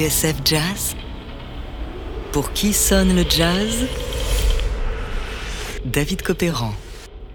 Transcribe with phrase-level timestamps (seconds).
[0.00, 0.96] TSF Jazz
[2.32, 3.86] Pour qui sonne le jazz?
[5.84, 6.72] David Copéran.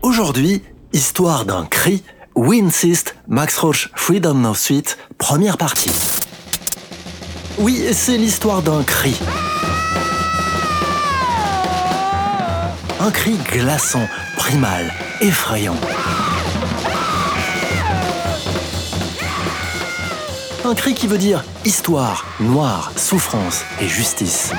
[0.02, 2.02] Aujourd'hui, histoire d'un cri,
[2.34, 5.91] We Insist, Max Roach, Freedom No Suite, première partie.
[7.59, 9.16] Oui, c'est l'histoire d'un cri.
[12.99, 14.07] Un cri glaçant,
[14.38, 15.77] primal, effrayant.
[20.66, 24.52] Un cri qui veut dire histoire, noir, souffrance et justice.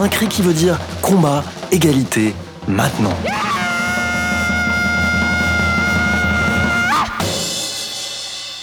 [0.00, 2.34] Un cri qui veut dire combat, égalité,
[2.66, 3.12] maintenant.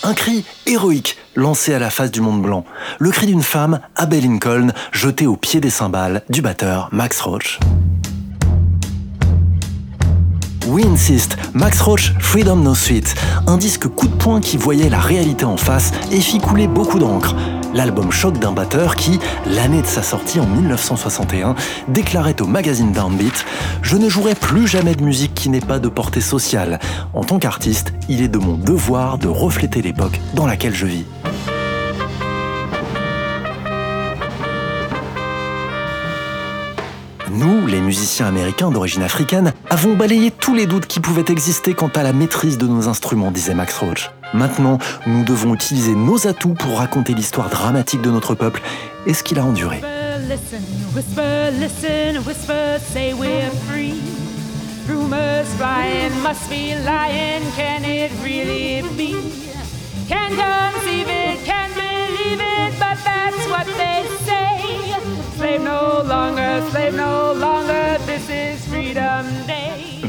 [0.01, 2.65] Un cri héroïque lancé à la face du monde blanc.
[2.97, 7.59] Le cri d'une femme, Abel Lincoln, jetée au pied des cymbales du batteur Max Roach.
[10.67, 13.15] We Insist, Max Roach, Freedom No Suite,
[13.47, 16.99] un disque coup de poing qui voyait la réalité en face et fit couler beaucoup
[16.99, 17.35] d'encre.
[17.73, 21.55] L'album choc d'un batteur qui, l'année de sa sortie en 1961,
[21.87, 23.45] déclarait au magazine Downbeat
[23.81, 26.79] Je ne jouerai plus jamais de musique qui n'ait pas de portée sociale.
[27.13, 31.05] En tant qu'artiste, il est de mon devoir de refléter l'époque dans laquelle je vis.
[37.37, 41.91] Nous, les musiciens américains d'origine africaine, avons balayé tous les doutes qui pouvaient exister quant
[41.93, 44.09] à la maîtrise de nos instruments, disait Max Roach.
[44.33, 48.63] Maintenant, nous devons utiliser nos atouts pour raconter l'histoire dramatique de notre peuple
[49.05, 49.81] et ce qu'il a enduré.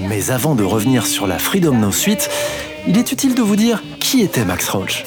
[0.09, 2.31] Mais avant de revenir sur la Freedom No Suite,
[2.87, 5.05] il est utile de vous dire qui était Max Roach.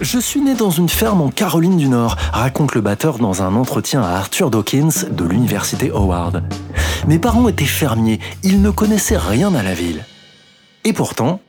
[0.00, 3.56] Je suis né dans une ferme en Caroline du Nord, raconte le batteur dans un
[3.56, 6.44] entretien à Arthur Dawkins de l'université Howard.
[7.06, 10.04] Mes parents étaient fermiers, ils ne connaissaient rien à la ville.
[10.84, 11.40] Et pourtant,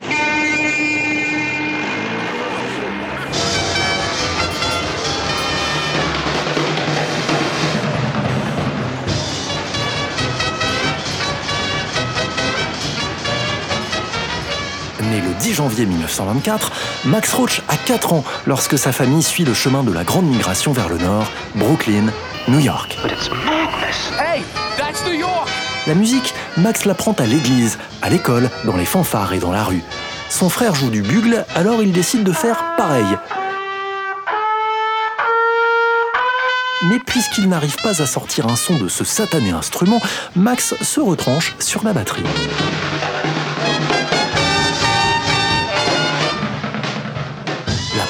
[15.39, 16.71] 10 janvier 1924,
[17.05, 20.73] Max Roach a 4 ans lorsque sa famille suit le chemin de la grande migration
[20.73, 22.05] vers le nord, Brooklyn,
[22.47, 22.97] New York.
[25.85, 29.83] La musique, Max l'apprend à l'église, à l'école, dans les fanfares et dans la rue.
[30.29, 33.05] Son frère joue du bugle, alors il décide de faire pareil.
[36.89, 40.01] Mais puisqu'il n'arrive pas à sortir un son de ce satané instrument,
[40.35, 42.23] Max se retranche sur la batterie.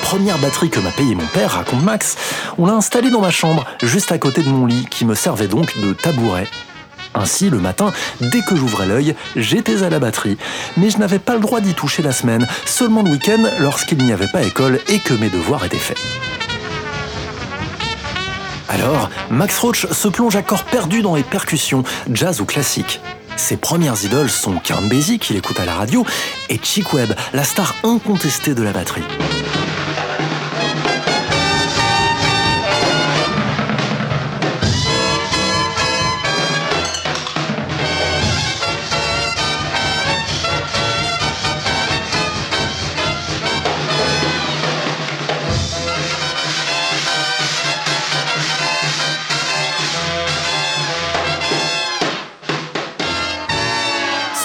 [0.07, 2.16] Première batterie que m'a payée mon père, raconte Max,
[2.57, 5.50] on l'a installée dans ma chambre, juste à côté de mon lit, qui me servait
[5.50, 6.47] donc de tabouret.
[7.13, 7.91] Ainsi, le matin,
[8.22, 10.38] dès que j'ouvrais l'œil, j'étais à la batterie.
[10.78, 14.13] Mais je n'avais pas le droit d'y toucher la semaine, seulement le week-end lorsqu'il n'y
[14.13, 16.00] avait pas école et que mes devoirs étaient faits.
[18.69, 23.01] Alors, Max Roach se plonge à corps perdu dans les percussions, jazz ou classique.
[23.35, 26.06] Ses premières idoles sont Count Basie, qu'il écoute à la radio,
[26.47, 29.03] et Chick Webb, la star incontestée de la batterie.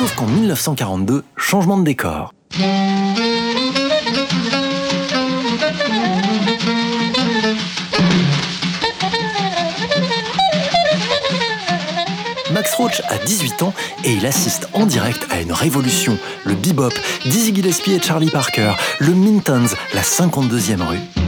[0.02, 2.34] Sauf qu'en 1942, changement de décor.
[12.52, 13.72] Max Roach a 18 ans
[14.02, 16.92] et il assiste en direct à une révolution, le bebop,
[17.24, 21.21] Dizzy Gillespie et Charlie Parker, le Mintons, la 52e rue.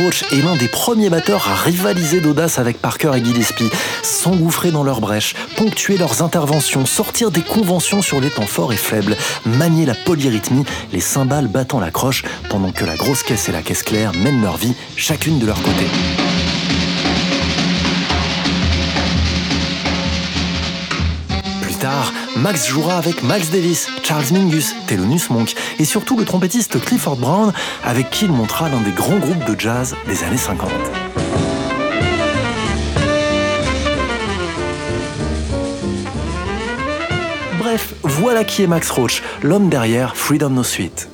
[0.00, 3.68] Roach est l'un des premiers batteurs à rivaliser d'audace avec Parker et Gillespie,
[4.02, 8.78] s'engouffrer dans leurs brèches, ponctuer leurs interventions, sortir des conventions sur les temps forts et
[8.78, 13.52] faibles, manier la polyrythmie, les cymbales battant la croche, pendant que la grosse caisse et
[13.52, 15.84] la caisse claire mènent leur vie, chacune de leur côté.
[22.36, 27.52] Max jouera avec Miles Davis, Charles Mingus, Thelonious Monk et surtout le trompettiste Clifford Brown
[27.84, 30.70] avec qui il montra l'un des grands groupes de jazz des années 50.
[37.58, 41.08] Bref, voilà qui est Max Roach, l'homme derrière Freedom No Suite.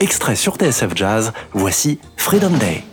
[0.00, 2.87] Extrait sur TSF Jazz, voici Freedom Day.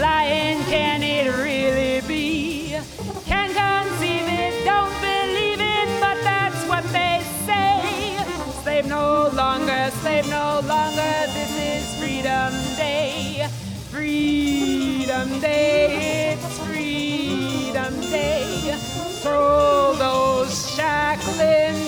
[0.00, 2.76] Lying, can it really be?
[3.26, 8.18] Can't conceive it, don't believe it, but that's what they say.
[8.62, 13.48] Slave no longer, slave no longer, this is Freedom Day.
[13.90, 18.76] Freedom Day, it's Freedom Day.
[19.22, 21.87] Throw those shackling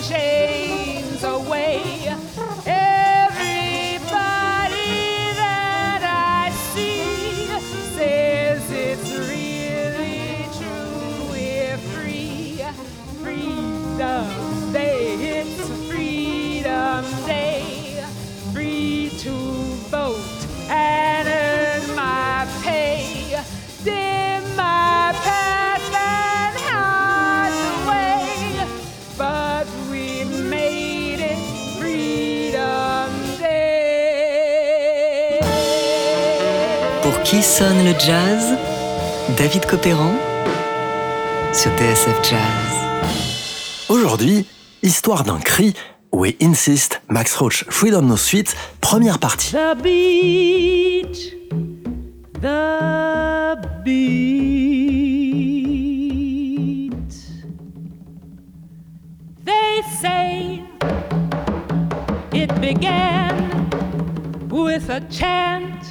[37.11, 38.57] Pour qui sonne le jazz
[39.37, 40.13] David Copéran
[41.53, 42.39] sur TSF Jazz.
[43.89, 44.45] Aujourd'hui,
[44.81, 45.73] histoire d'un cri,
[46.13, 49.51] We Insist, Max Roach, Freedom No Suite, première partie.
[49.51, 51.40] The beat,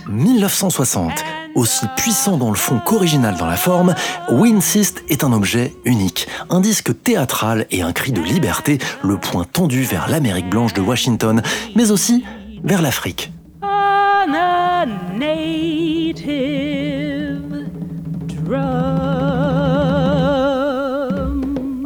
[0.09, 1.13] 1960.
[1.55, 3.95] Aussi puissant dans le fond qu'original dans la forme,
[4.31, 9.19] We Insist est un objet unique, un disque théâtral et un cri de liberté, le
[9.19, 11.43] point tendu vers l'Amérique blanche de Washington,
[11.75, 12.25] mais aussi
[12.63, 13.33] vers l'Afrique.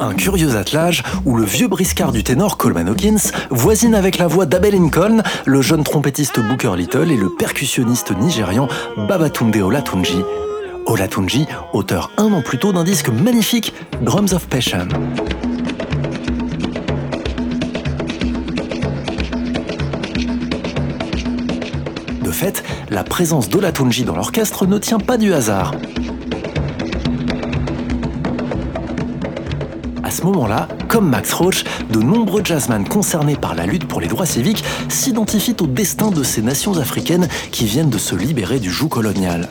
[0.05, 4.45] Un curieux attelage où le vieux briscard du ténor Coleman Hawkins voisine avec la voix
[4.45, 8.67] d'Abel Lincoln, le jeune trompettiste Booker Little et le percussionniste nigérian
[9.07, 10.19] Babatunde Olatunji.
[10.85, 13.73] Olatunji, auteur un an plus tôt d'un disque magnifique,
[14.03, 14.87] Drums of Passion.
[22.21, 25.71] De fait, la présence d'Olatunji dans l'orchestre ne tient pas du hasard.
[30.15, 34.25] Ce moment-là, comme Max Roach, de nombreux jazzmen concernés par la lutte pour les droits
[34.25, 38.87] civiques s'identifient au destin de ces nations africaines qui viennent de se libérer du joug
[38.87, 39.49] colonial.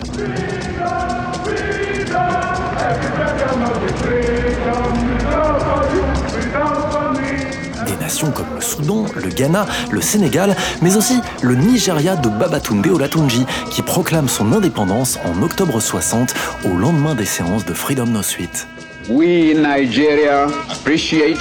[7.86, 12.86] Des nations comme le Soudan, le Ghana, le Sénégal, mais aussi le Nigeria de Babatunde
[12.86, 16.32] Olatunji, qui proclame son indépendance en octobre 60
[16.64, 18.66] au lendemain des séances de Freedom No Suite.
[19.08, 21.38] We in Nigeria appreciate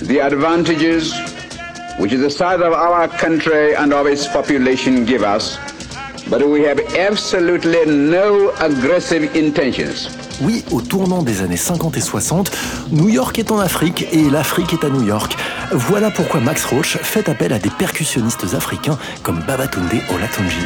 [0.00, 1.12] the advantages
[1.98, 5.58] which the size of our country and of its population give us,
[6.30, 10.08] but we have absolutely no aggressive intentions.
[10.40, 12.50] Oui, au tournant des années 50 et 60,
[12.90, 15.36] New York est en Afrique et l'Afrique est à New York.
[15.70, 20.56] Voilà pourquoi Max Roach fait appel à des percussionnistes africains comme Babatunde Olatunji.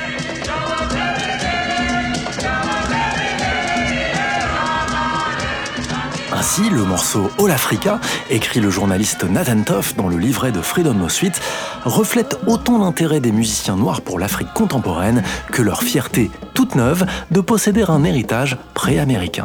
[6.51, 8.01] Ainsi, le morceau All Africa,
[8.31, 11.43] écrit le journaliste Nathan Toff dans le livret de Freedom No Suite,
[11.85, 17.43] reflète autant l'intérêt des musiciens noirs pour l'Afrique contemporaine que leur fierté toute neuve de
[17.43, 19.45] posséder un héritage pré-américain.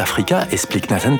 [0.00, 1.16] Africa, explique Nathan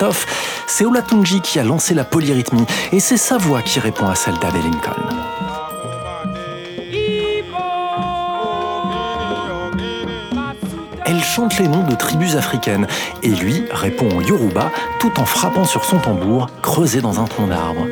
[0.67, 4.39] c'est Olatunji qui a lancé la polyrythmie et c'est sa voix qui répond à celle
[4.39, 5.31] d'Abe Lincoln.
[11.05, 12.87] Elle chante les noms de tribus africaines
[13.23, 14.71] et lui répond en yoruba
[15.01, 17.87] tout en frappant sur son tambour creusé dans un tronc d'arbre.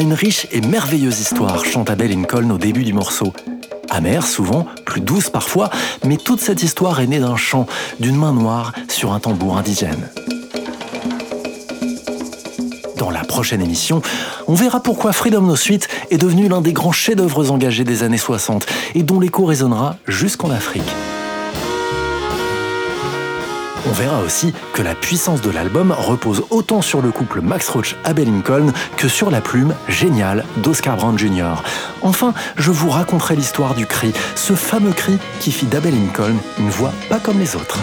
[0.00, 3.32] Une riche et merveilleuse histoire, chante Abel Lincoln au début du morceau.
[3.90, 5.70] Amère souvent, plus douce parfois,
[6.04, 7.66] mais toute cette histoire est née d'un chant,
[7.98, 10.08] d'une main noire sur un tambour indigène.
[12.96, 14.02] Dans la prochaine émission,
[14.46, 18.18] on verra pourquoi Freedom No Suite est devenu l'un des grands chefs-d'œuvre engagés des années
[18.18, 20.82] 60 et dont l'écho résonnera jusqu'en Afrique.
[23.88, 27.96] On verra aussi que la puissance de l'album repose autant sur le couple Max Roach
[28.04, 31.62] Abel Lincoln que sur la plume géniale d'Oscar Brown Jr.
[32.02, 36.68] Enfin, je vous raconterai l'histoire du cri, ce fameux cri qui fit d'Abel Lincoln une
[36.68, 37.78] voix pas comme les autres.